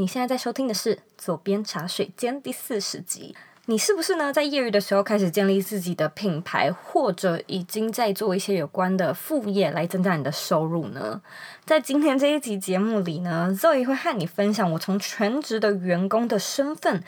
[0.00, 3.34] 你现在在收听的是《左边茶水间》第四十集。
[3.66, 4.32] 你是不是呢？
[4.32, 11.20] 在业余的时候开始建立自己的品牌，或者已经在做一些有关的副业来增加你的收入呢？
[11.64, 17.02] 在今天这一集节目里呢，Zoe 会和你分享我从全职的员工的身份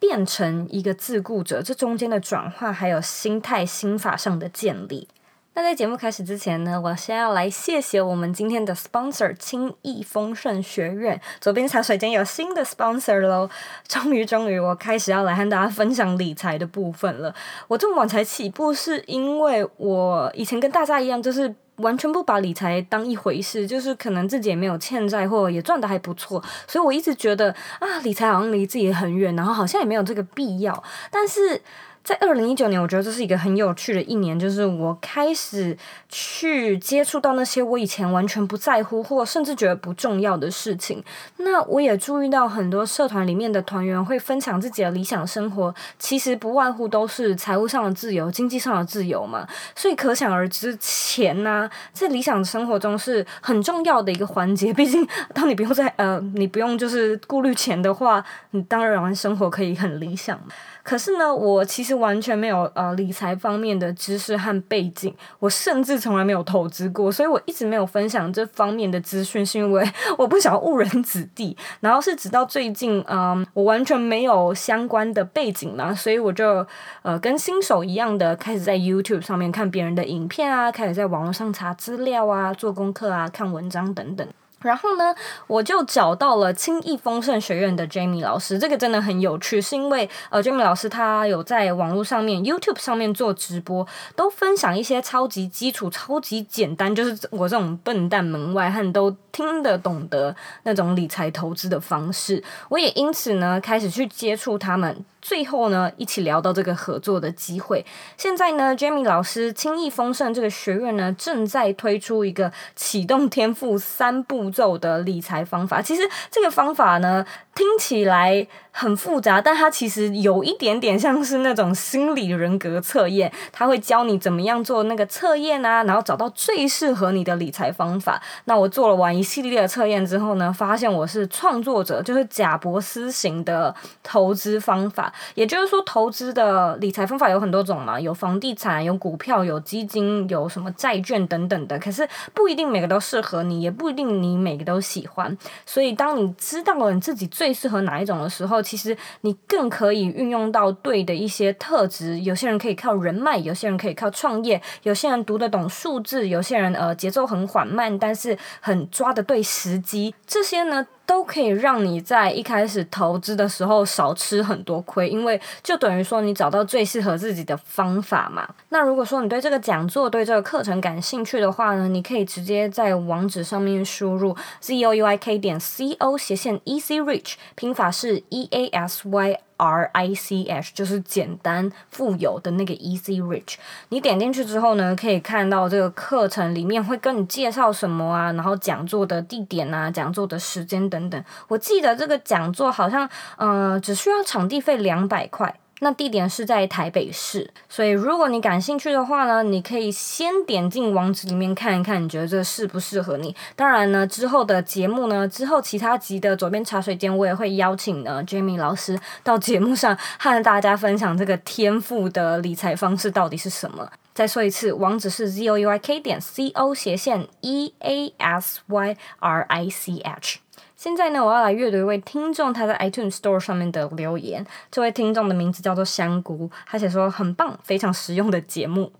[0.00, 5.06] 变成一个自雇者，这中间的转化，还有心态心法上的建立。
[5.54, 11.20] 那在节目开始之前呢，我先要来谢谢我们今天的 sponsor 轻易丰盛学院。
[11.42, 13.50] 左边茶水间有新的 sponsor 喽，
[13.86, 17.34] 终于终于，我开始要来和大家分享理财的部分了。
[17.68, 31.60] 我这么晚才起步，是因为我以前跟大家一样，就是完全不把理财当一回事，就是可能自己也没有欠债，或也赚得还不错，所以我一直觉得啊，理财好像离自己很远，然后好像也没有这个必要，但是。
[32.04, 35.76] 在二零一九年，我觉得这是一个很有趣的一年，就是我开始
[36.08, 41.02] 去接触到那些我以前完全不在乎或甚至觉得不重要的事情。
[41.36, 49.46] 那我也注意到很多社团里面的团员会分享自己的理想生活，其实不外乎都是财务上的自由、经济上的自由嘛。
[49.76, 54.72] 所以可想而知，钱呢，在理想生活中是很重要的一个环节。
[54.74, 60.36] 毕竟，当你不用在呃，你不用就是顾虑钱的话，你当然生活可以很理想。
[60.82, 69.84] 可是呢，我其实完全没有呃理财方面的知识和背景，我甚至从来没有投资过，所以我一直没有分享这方面的资讯，是因为
[70.18, 71.56] 我不想误人子弟。
[71.80, 76.66] 然后是直到最近，嗯、我完全没有相关的背景嘛，所以我就
[77.02, 84.26] 呃跟新手一样的开始在 YouTube 上面看别人的影片啊，开始在网络上查资料啊，做功课啊，看文章等等。
[84.62, 85.14] 然后呢，
[85.46, 102.42] 我就找到了轻易丰盛学院的 Jamie 老师，这个真的很有趣，是因为呃，Jamie 老师他有在网络上面 YouTube 上面做直播，都分享一些超级基础、超级简单，就是我这种笨蛋门外汉都听得懂的那种理财投资的方式。
[102.68, 105.04] 我也因此呢，开始去接触他们。
[105.22, 107.86] 最后呢，一起聊到这个合作的机会。
[108.18, 115.80] 现在呢，Jamie 老师轻易丰盛这个学院呢，正在推出一个启动天赋三步骤的理财方法。
[115.80, 117.24] 其实这个方法呢，
[117.54, 123.32] 听起来很复杂，但它其实有一点点像是那种心理人格测验。
[123.52, 128.20] 他会教你怎么样做那个测验啊，然后找到最适合你的理财方法。
[128.46, 135.11] 那我做了完一系列的测验之后呢，发现我是创作者，就是贾伯斯型的投资方法。
[135.34, 141.78] 也就是说，投资的理财方法有很多种嘛，有房地产、有股票、有基金、有什么债券等等的。
[141.78, 145.36] 可是不一定每个都适合你，也不一定你每个都喜欢。
[145.66, 152.20] 所以，当你知道了你自己最适合哪一种的时候，其实你更可以运用到对的一些特质。
[152.20, 160.14] 有些人可以靠人脉，有些人可以靠创业，有些人读得懂数字，有些人呃节奏很缓慢，但是很抓得对时机。
[160.26, 168.48] 这些呢，都可以让你在一开始投资的时候少吃很多亏，因为就等于说你找到最适合自己的方法嘛。
[168.70, 179.38] 那如果说你对这个讲座、对这个课程感兴趣的话呢，你可以直接在网址上面输入 z o u i k 点 c o 斜线 easy rich，拼法是 e a s y。
[179.62, 183.54] R I C H 就是简单富有的那个 Easy Rich，
[183.90, 191.24] 你点进去之后呢，可以看到这个课程里面会跟你介绍什么啊，然后讲座的地点啊，讲座的时间等等。
[191.46, 195.54] 我记得这个讲座好像，呃，只需要场地费两百块。
[195.84, 203.34] 那地点是在台北市，所以如果你感兴趣的话呢，你可以先点进网址里面看一看，你觉得这适不适合你？
[203.56, 213.90] 当然呢，之后的节目呢，之后其他集的左边茶水间，我也会邀请呢 Jamie 老师到节目上和大家分享这个天赋的理财方式到底是什么。
[214.14, 219.68] 再说一次，网址是 z o u i k 点 c o 斜线 e a s y r i
[219.68, 220.41] c h。
[220.82, 224.44] 现在呢，我要来阅读一位听众他在 iTunes Store 上面的留言。
[224.68, 228.90] 这位听众的名字叫做香菇，他写说很棒，非常实用的节目。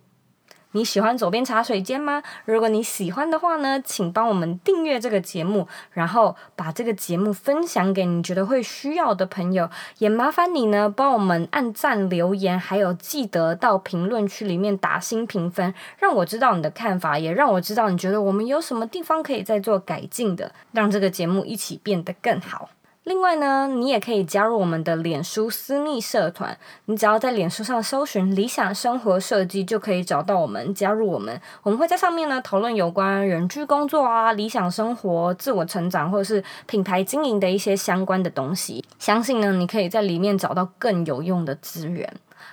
[0.73, 2.23] 你喜欢左边茶水间吗？
[2.45, 9.69] 如果你喜欢的话呢，请帮我们订阅这个节目，然后把这个节目分享给你觉得会需要的朋友。
[9.99, 22.71] 也麻烦你呢，帮我们按赞、留言，还有记得到评论区里面打新评分，让我知道你的看法，也让我知道你觉得我们有什么地方可以再做改进的，让这个节目一起变得更好。
[23.05, 26.57] 另外呢，你也可以加入我们的脸书私密社团。
[26.85, 31.41] 你只要在脸书上搜寻“理想生活设计”，就可以找到我们，加入我们。
[31.65, 38.85] 我们会在上面呢讨论有关人居工作啊、理想生活、自我成长或者是品牌经营的一些相关的东西。
[39.01, 42.09] 相信呢，你可以在里面找到更有用的资源。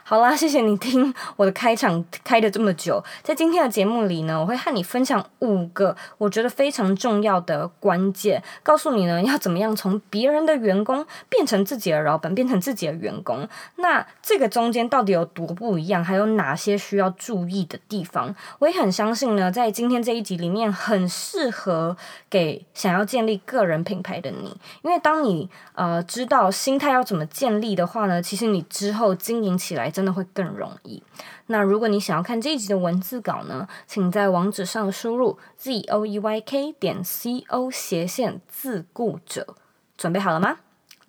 [0.10, 3.04] 好啦，谢谢你听我的开场 开的这么久。
[3.22, 13.48] 在今天的节目里呢，我会和你分享五个我觉得非常重要的关键，告诉你呢要怎么样从别人的员工变成自己的老板，变成自己的员工。
[13.76, 16.04] 那这个中间到底有多不一样？
[16.04, 18.36] 还有哪些需要注意的地方？
[18.58, 21.96] 我也很相信呢，在今天这一集里面，很适合
[22.32, 29.92] 给想要建立个人品牌的你，因为当你呃知道心态要怎么建立的话呢，其实你之后经营起来。
[30.00, 31.04] 真的会更容易。
[31.48, 39.56] 那如果你想要看这一集的文字稿呢，请在网址上输入 z o e y k 点 c o 斜线自顾者。
[39.98, 40.60] 准备好了吗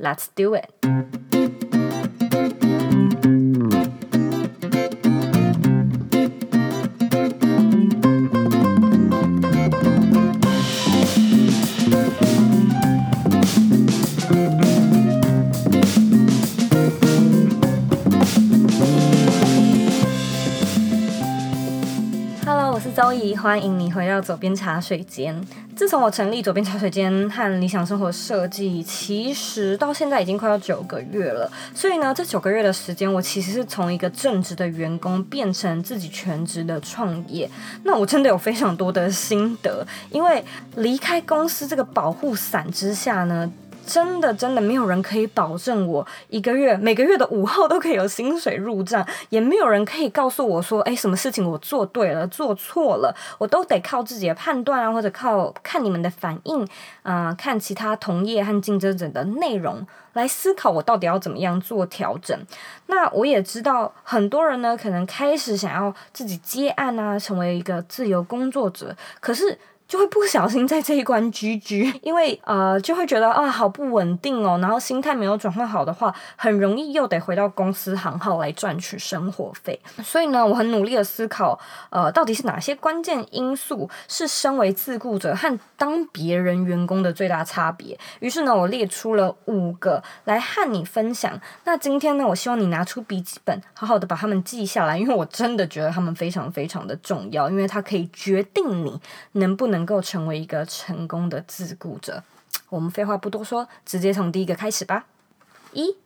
[0.00, 1.29] ？Let's do it。
[22.52, 25.40] Hello，我是周怡，欢迎你回到左边茶水间。
[25.76, 31.48] 自从我成立左边茶水间和理想生活设计，其实到现在已经快要九个月了。
[31.72, 37.48] 所以呢，这九个月的时间，我其实是从一个正职的员工变成自己全职的创业。
[37.84, 40.44] 那我真的有非常多的心得，因为
[40.74, 43.48] 离开公司这个保护伞之下呢。
[43.90, 56.64] 真的真的没有人可以保证我一个月每个月的五号都可以有薪水入账，也没有人可以告诉我说，哎，什么事情我做对了，做错了，我都得靠自己的判断啊，或者靠看你们的反应
[57.02, 62.38] 啊，看其他同业和竞争者的内容来思考我到底要怎么样做调整。
[62.86, 69.58] 那我也知道很多人呢，可能开始想要自己接案啊，成为一个自由工作者，可是。
[69.90, 79.80] 就会不小心在这一关 GG，因为呃就会觉得啊好不稳定哦，然后心态没有转换好的话，很容易又得回到公司行号来赚取生活费。
[80.04, 81.58] 所以呢，我很努力的思考，
[81.90, 87.98] 呃，到底是哪些关键因素是身为自雇者和当别人员工的最大差别。
[88.20, 91.36] 于是呢，我列出了五个来和你分享。
[91.64, 99.00] 那今天呢，我希望你拿出笔记本，好好的把它们记下来，因为我真的觉得它们非常非常的重要，因为它可以决定你
[99.32, 99.79] 能不能。
[99.80, 102.22] 能够成为一个成功的自雇者，
[102.68, 105.06] 我们废话不多说，直接从第一个开始吧。
[105.72, 105.96] 一，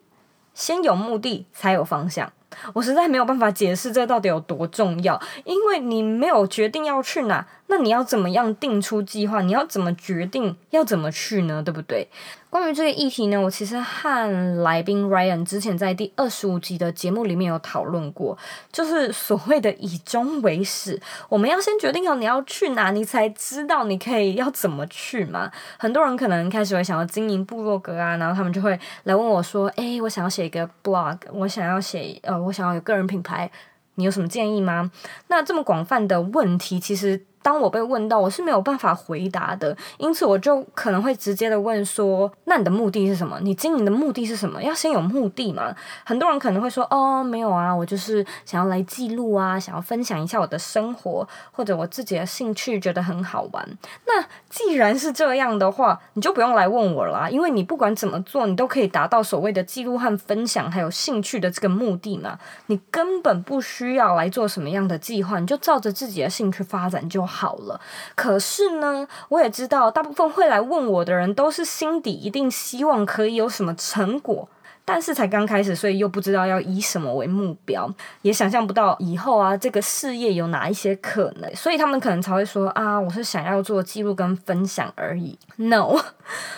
[0.55, 2.33] 先有目的才有方向。
[2.73, 7.45] 我实在没有办法解释这到底有多重要，因为你没有决定要去哪。
[7.77, 9.43] 那你要怎么样定出计划？
[9.43, 11.61] 你要怎么决定要怎么去呢？
[11.61, 12.07] 对不对？
[12.49, 18.39] 关于这个议题呢，我其实和来宾 Ryan 之前在第二十五集的节目里面有讨论过，
[18.71, 25.51] 就是所谓的以终为始，我们要先决定好你要去哪，你才知道你可以要怎么去嘛。
[25.77, 33.51] 很多人可能开始会想要经营部落格啊，然后他们就会来问我说：“诶，我想要写一个 blog，我想要写呃，我想要有个人品牌，
[33.97, 34.93] 你有什么建议吗？”
[35.27, 37.25] 那这么广泛的问题，其实。
[37.45, 43.39] 当我被问到，我是没有办法回答的，因此我就可能会直接的问说：“那你的目的是什么？
[43.43, 44.63] 你经营的目的是什么？
[44.63, 45.77] 要先有目的嘛？”
[46.07, 62.39] 很多人可能会说：“哦，没有啊，我就是想要来记录啊，想要分享一下我的生活或者我自己的兴趣，觉得很好玩。”那既然是这样的话，你就不用来问我啦，因为你不管怎么做，你都可以达到所谓的记录和分享还有兴趣的这个目的嘛。
[62.69, 67.34] 你根本不需要来做什么样的计划，你就照着自己的兴趣发展就好。
[67.35, 67.81] 好了，
[68.15, 74.49] 可是呢，我也知道，大部分会来问我的人，都是心底一定希望可以有什么成果。
[74.85, 77.91] 但是才刚开始，所以又不知道要以什么为目标，
[78.23, 85.39] 也想象不到以后啊，这个事业有哪一些可能，所以他们可能才会说啊，我是想要做记录跟分享而已。
[85.57, 85.97] No，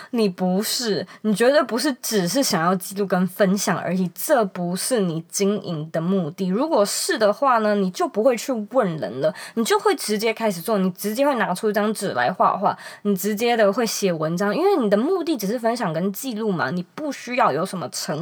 [0.09, 6.47] 你不是，你绝对不是只是想要记录跟分享而已，这不是你经营的目的。
[6.47, 18.16] 如果是的话呢，你就不会去问人了，你就会直接开始做，你直接会拿出一张纸来画画，你直接的会写文章，因为你的目的只是分享跟记录嘛，你不需要有什么成。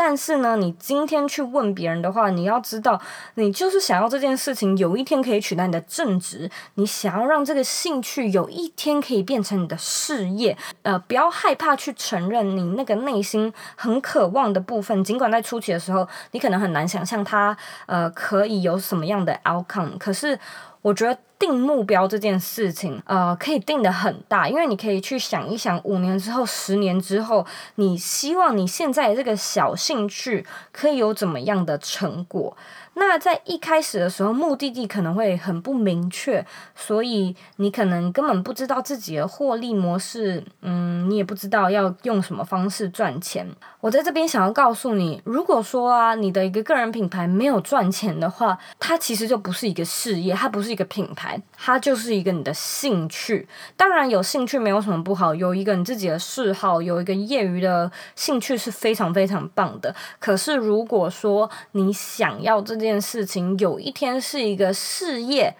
[0.00, 3.00] 但是呢，你今天去问别人的话，你要知道，
[3.34, 17.56] 你就是想要这件事情有一天可以取代你的正职，你想要让这个兴趣有一天可以变成你的事业，呃，不要害怕去承认你那个内心很渴望的部分，尽管在初期的时候，你可能很难想象它，
[17.86, 20.38] 呃，可以有什么样的 outcome，可是。
[20.80, 32.56] 我觉得定目标这件事情，呃，可以定得很大，因为你可以去想一想，五年之后、十年之后，你希望你现在这个小兴趣可以有怎么样的成果。
[32.98, 43.48] 那在一开始的时候，目的地可能会很不明确，所以你可能根本不知道自己的获利模式，嗯，你也不知道要用什么方式赚钱。
[43.80, 53.48] 我在这边想要告诉你，如果说啊，你的一个个人品牌没有赚钱的话，它其实就不是一个事业，它不是一个品牌，它就是一个你的兴趣。
[53.76, 59.94] 当然，有兴趣没有什么不好，有一个你自己的嗜好，有一个业余的兴趣是非常非常棒的。
[60.18, 65.54] 可是，如果说你想要这件件事情有一天是一个事业，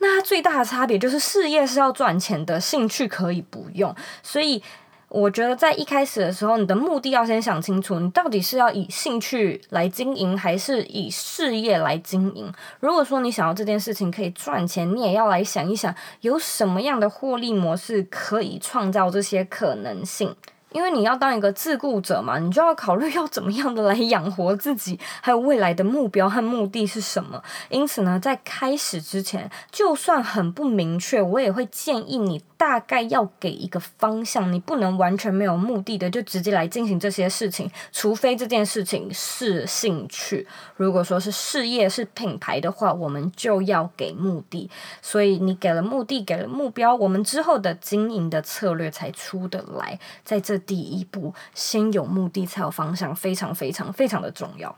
[0.00, 3.94] 那它最大的差别就是事业是要赚钱的，兴趣可以不用。
[4.22, 4.62] 所以，
[5.08, 12.52] 我觉得在一开始的时候，你的目的要先想清楚，你到底是要以兴趣来经营，还是以事业来经营。
[12.80, 20.36] 如果说你想要这件事情可以赚钱，你也要来想一想，有什么样的获利模式可以创造这些可能性。
[20.74, 27.40] 因为你要当一个自雇者嘛，你就要考虑要怎么样的来养活自己，还有未来的目标和目的是什么。
[27.68, 32.42] 因此呢，在开始之前，就算很不明确，我也会建议你。
[32.56, 40.46] 大概要给一个方向，你不能完全没有目的的就直接来进行这些事情，除非这件事情是兴趣。
[40.76, 44.70] 如果说是事业、是品牌的话，我们就要给目的。
[45.02, 49.98] 所以你给了目的，给了目标，我们之后的经营的策略才出得来。
[50.24, 54.76] 在这第一步，先有目的才有方向，非常非常非常的重要。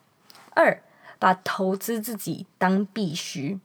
[0.51, 0.83] 二，
[1.19, 3.59] 把投资自己当必须。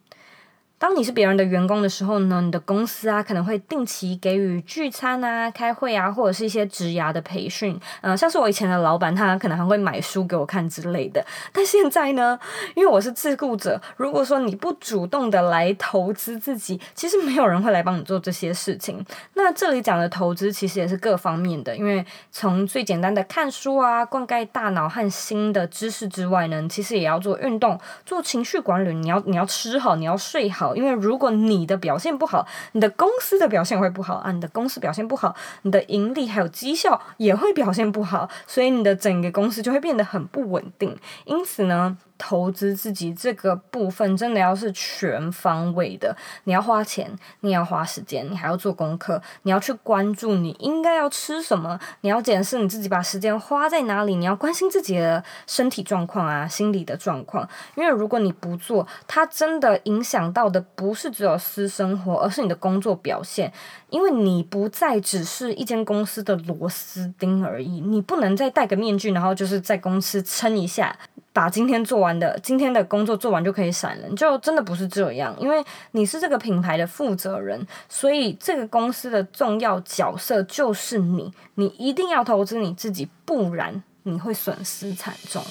[0.81, 7.79] 当你是别人的员工的时候呢，你的公司啊可能会定期给予聚餐啊、开会啊，或者是一些职涯的培训。
[8.01, 11.23] 嗯、像是我以前的老板，他可能还会买书给我看之类的。
[11.53, 12.39] 但现在呢，
[12.73, 19.05] 因为我是自雇者，如果说你不主动的来投资自己，其实没有人会来帮你做这些事情。
[19.35, 28.91] 那这里讲的投资其实也是各方面的，因为从最简单的看书啊、灌溉大脑和新的知识之外呢，其实也要做运动、做情绪管理。
[28.95, 30.70] 你要你要吃好，你要睡好。
[30.75, 34.31] 因为如果你的表现不好，你的公司的表现会不好啊。
[34.31, 40.97] 你的公司表现不好，你的盈利还有绩效也会表现不好，所以你的整个公司就会变得很不稳定。
[41.25, 63.51] 因此呢，投资自己这个部分真的要是全方位的，你要花钱，你要花时间，你还要做功课，你要去关注你应该要吃什么，你要检视你自己把时间花在哪里，你要关心自己的身体状况啊，心理的状况，因为如果你不做，它真的影响到的不是只有私生活，而是你的工作表现，
[63.89, 70.95] 因为你不再只是一间公司的螺丝钉而已，你不能再戴个面具，然后就是在公司撑一下。
[71.33, 75.35] 把今天做完的，今天的工作做完就可以闪人，就真的不是这样。
[75.39, 85.41] 因为你是这个品牌的负责人，所以这个公司的重要角色就是你，你一定要投资你自己，不然你会损失惨重。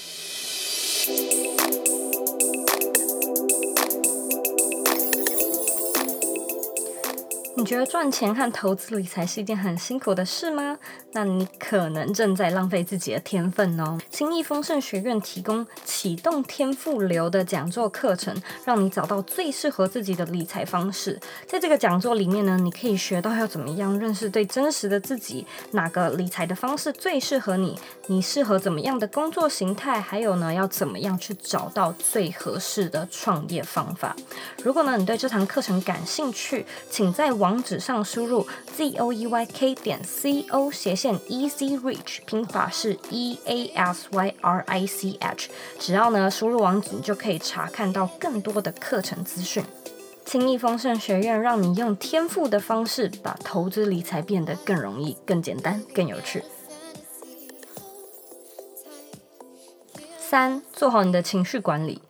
[7.57, 10.79] 你觉得赚钱和投资理财是一件很辛苦的事吗？
[11.13, 13.99] 那你可能正在浪费自己的天分哦。
[14.11, 21.19] 新易丰盛学院提供启动天赋流的讲座课程，让你找到最适合自己的理财方式。
[21.47, 27.77] 在这个讲座里面呢，你可以学到要怎么样认识最真实的自己，哪个理财的方式最适合你，
[28.07, 34.15] 你适合怎么样的工作形态，还有呢，要怎么样去找到最合适的创业方法。
[34.63, 44.33] 如果呢，你对这堂课程感兴趣，请在网网址上输入 z o e y k 点 c o 斜线 easy rich，拼法是 e a s y
[44.41, 45.49] r i c h。
[45.81, 49.65] 只要呢输入网址，就可以查看到更多的课程资讯。
[50.25, 56.45] 轻易丰盛学院让你用天赋的方式，把投资理财变得更容易、更简单、更有趣。
[60.21, 62.01] 三，做好你的情绪管理。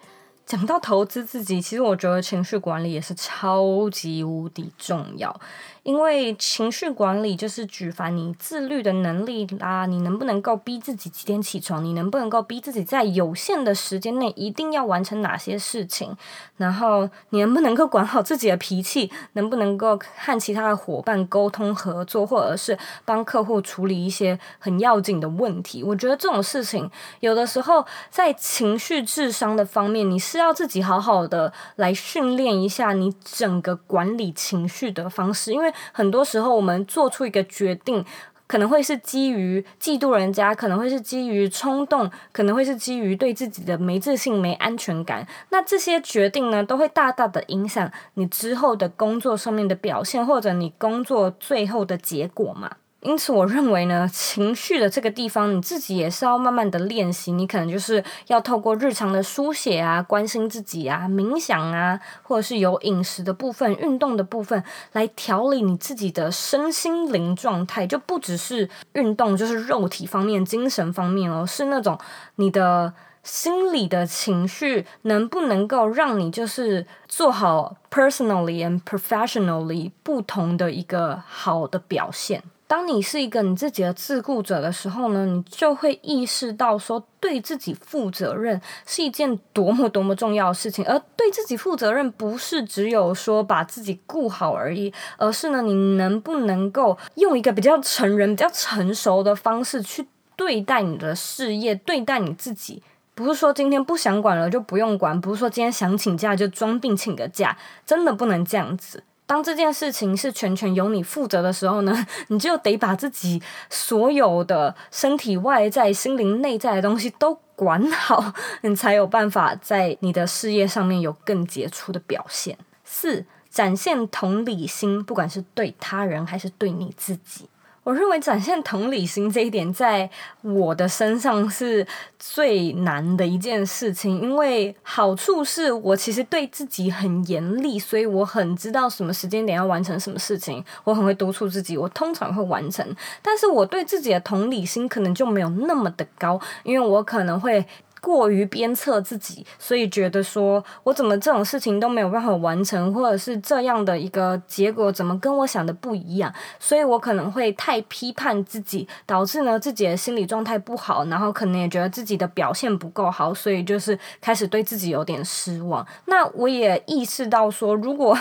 [0.50, 5.40] 讲到投资自己，其实我觉得情绪管理也是超级无敌重要。
[5.82, 11.82] 因为情绪管理就是举凡你自律的能力啦，你能不能够逼自己几点起床？
[11.82, 16.14] 你能不能够逼自己在有限的时间内一定要完成哪些事情？
[16.58, 19.10] 然后你能不能够管好自己的脾气？
[19.32, 25.82] 能不能够和其他的伙伴沟通合作，或者是帮客户处理一些很要紧的问题？
[25.82, 35.69] 我觉得这种事情有的时候在情绪智商的方面，你是要自己好好的来训练一下你整个管理情绪的方式，因为。
[35.92, 38.04] 很多时候，我们做出一个决定，
[38.46, 45.26] 可能会是基于嫉妒人家，可能会是基于冲动，可能会是基于对自己的没自信、没安全感。
[45.50, 52.72] 那这些决定呢，都会大大的影响你之后的工作上面的表现，或者你工作最后的结果嘛。
[53.02, 57.32] 因此，我认为呢，情绪的这个地方，你自己也是要慢慢的练习。
[57.32, 67.86] 你可能就是要透过日常的书写啊、关心自己啊、冥想啊，或者是有饮食的部分、运动的部分，来调理你自己的身心灵状态。
[67.86, 71.98] 就不只是运动，就是肉体方面、精神方面哦，是那种
[72.36, 72.92] 你的
[73.22, 82.42] 心理的情绪能不能够让你就是做好 personally and professionally 不同的一个好的表现。
[82.70, 90.86] 当你是一个你自己的自顾者的时候呢，你就会意识到说，对自己负责任是一件多么多么重要的事情。
[90.86, 102.84] 而对自己负责任，不是只有说把自己顾好而已，而是呢，你能不能够用一个比较成人、比较成熟的方式去对待你的事业，对待你自己。
[103.16, 109.02] 不是说今天不想管了就不用管，不是说今天想请假就装病请个假，真的不能这样子。
[109.30, 122.58] 当这件事情是全权由你负责的时候呢， 你就得把自己所有的身体外在、心灵内在的东西都管好，你才有办法在你的事业上面有更杰出的表现。
[122.82, 127.48] 四，展现同理心，不管是对他人还是对你自己。
[127.82, 130.08] 我认为展现同理心这一点，在
[130.42, 131.86] 我的身上是
[132.18, 142.86] 最难的一件事情，因为好处是我其实对自己很严厉，所以我很知道什么时间点要完成什么事情，我很会督促自己，我通常会完成。
[143.22, 147.66] 但是我对自己的同理心可能就没有那么的高，因为我可能会。
[148.00, 165.86] 过于鞭策自己，所以觉得说我怎么这种事情都没有办法完成，或者是这样的一个结果怎么跟我想的不一样，所以我可能会太批判自己，导致呢自己的心理状态不好，然后可能也觉得自己的表现不够好，所以就是开始对自己有点失望。
[166.06, 168.18] 那我也意识到说，如果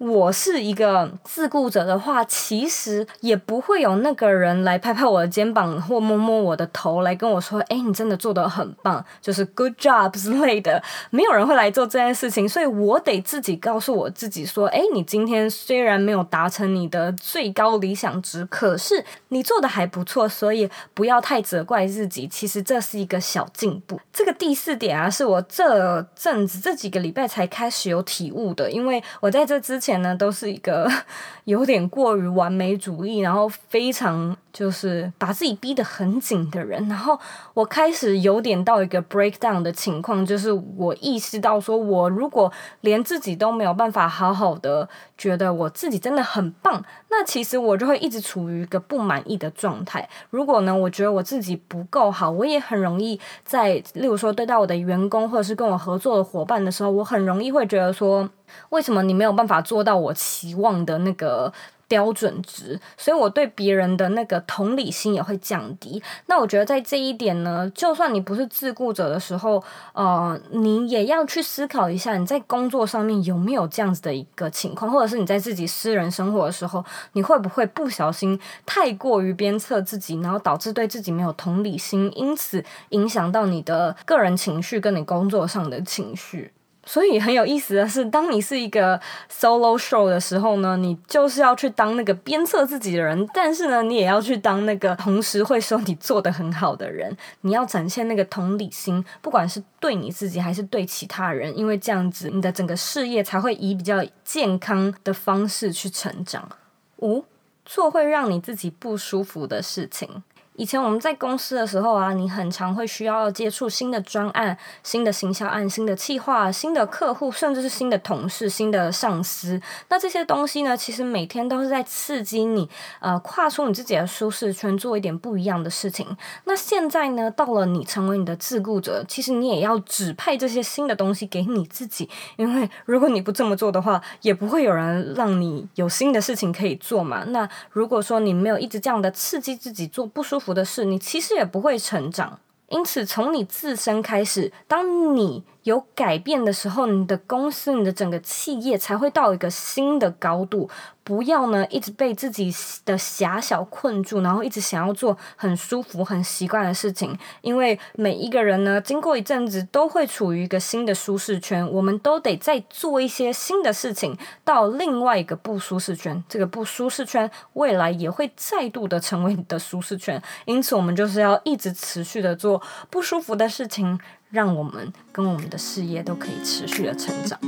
[0.00, 10.82] 我是一个自顾者的话，其实也不会有那个人来拍拍我的肩膀或摸摸我的头来跟我说：“哎，你真的做得很棒，就是 good job 之类的。
[11.12, 22.26] ”没有人会来做这件事情，所以我得自己告诉我自己说：“哎，你今天虽然没有达成你的最高理想值，可是你做的还不错，所以不要太责怪自己。
[22.26, 29.89] 其实这是一个小进步。”这个第四点啊，是我这阵子这几个礼拜才开始有体悟的，因为我在这之前。
[29.90, 30.88] 前呢都是一个
[31.44, 36.86] 有点过于完美主义，然后非常就是把自己逼得很紧的人。
[36.88, 37.18] 然后
[37.54, 50.08] 我开始有点到一个 breakdown 的情况，就是我意识到说，我如果连自己都没有办法好好的觉得我自己真的很棒，那其实我就会一直处于一个不满意的状态。
[50.30, 58.28] 如果呢，我觉得我自己不够好，我也很容易在，例如说对待我的员工或者是跟我合作的伙伴的时候，我很容易会觉得说。
[58.70, 61.52] 为什么你没有办法做到我期望的那个
[61.88, 62.78] 标准值？
[62.96, 66.00] 所以我对别人的那个同理心也会降低。
[66.26, 69.60] 那我觉得在这一点呢，就算你不是自顾者的时候，
[69.92, 76.84] 呃，你也要去思考一下，你在工作上面有没有这样子的一个情况，或者是你在自己私人生活的时候，
[77.14, 86.52] 你会不会不小心太过于鞭策自己，然后导致对自己没有同理心，因此影响到你的个人情绪跟你工作上的情绪。
[86.90, 89.00] 所以很有意思的是，当你是一个
[89.30, 97.16] solo show 的时候呢，你就是要去当那个鞭策自己的人，但是呢，你也要去当那个同时会说你做得很好的人。
[97.42, 106.48] 你要展现那个同理心，不管是对你自己还是对其他人，因为这样子你的整个事业才会以比较健康的方式去成长。
[106.96, 107.24] 五，
[107.64, 110.24] 做会让你自己不舒服的事情。
[110.60, 119.58] 以前我们在公司的时候啊，你很常会需要接触新的专案、新的行销案、新的企划、新的客户，甚至是新的同事、新的上司。
[119.88, 122.68] 那这些东西呢，其实每天都是在刺激你，
[122.98, 126.06] 呃，跨出你自己的舒适圈，做一点不一样的事情。
[126.44, 137.24] 那现在呢，到了你成为你的自顾者，其实你也要指派这些新的东西给你自己，因为如果你不这么做的话，也不会有人让你有新的事情可以做嘛。
[137.28, 142.38] 那如果说你没有一直这样的刺激自己做不舒服的事，你其实也不会成长。
[142.68, 150.68] 因此，从你自身开始，当你有改变的时候，你的公司、你的整个企业才会到一个新的高度。
[151.02, 157.18] 不要呢，一直被自己的狭小困住，然后一直想要做很舒服、很习惯的事情。
[157.40, 166.22] 因为每一个人呢，经过一阵子都会处于一个新的舒适圈，我们都得再做一些新的事情，到另外一个不舒适圈。
[166.28, 170.22] 这个不舒适圈未来也会再度的成为你的舒适圈。
[170.44, 173.98] 因此，我们就是要一直持续的做不舒服的事情，
[174.30, 177.38] 让我们跟我们的事业都可以持续的成长。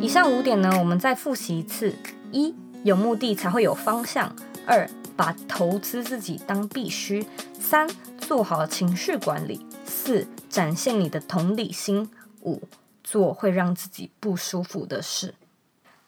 [0.00, 1.92] 以上五点呢，我们再复习一次：
[2.32, 2.54] 一、
[2.84, 4.30] 有目的才会有方向；
[4.66, 7.24] 二，把投资自己当必须；
[7.60, 12.06] 三，做好情绪管理；四，展现你的同理心；
[12.42, 12.62] 五，
[13.02, 15.34] 做会让自己不舒服的事。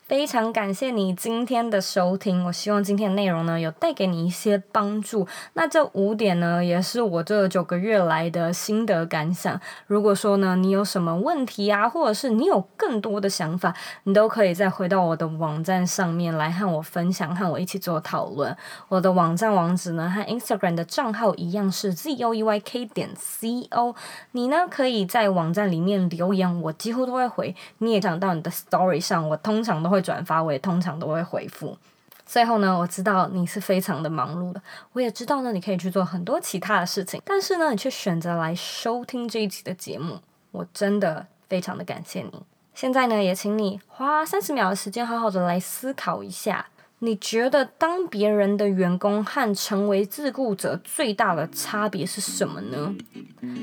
[0.08, 5.28] 非常感谢你今天的收听，我希望今天的内容呢有带给你一些帮助。
[5.52, 9.60] 那这五点呢也是我这九个月来的心得感想。
[9.86, 18.56] 如果说呢你有什么问题啊，或者是你有更多的想法，你都可以再回到我的网站上面来和我分享，和我一起做讨论。
[18.88, 23.94] 我的网站网址呢和 Instagram 的账号一样是 zoeyk 点 co。
[24.32, 27.54] 你呢可以在网站里面留言，我几乎都会回。
[27.76, 29.97] 你也讲到你的 Story 上，我通常都会。
[29.98, 31.76] 会转发，我也通常都会回复。
[32.24, 34.60] 最后呢，我知道你是非常的忙碌的，
[34.92, 40.18] 我也知道呢，你可以去做很多其他的事情，但是呢，你却选择来收听这一集的节目，
[40.50, 42.32] 我真的非常的感谢你。
[42.74, 46.66] 现在呢，也请你花三十秒的时间，好好的来思考一下，
[46.98, 52.94] 你觉得当别人的员工和成为自雇者最大的差别是什么呢？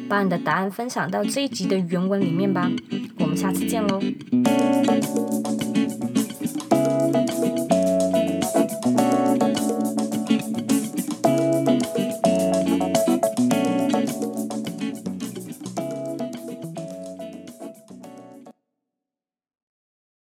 [0.09, 2.67] 把你的答案分享到这一集的原文里面吧。
[3.19, 4.01] 我们下次见喽。